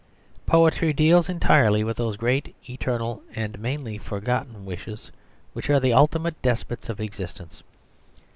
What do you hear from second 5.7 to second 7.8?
the ultimate despots of existence.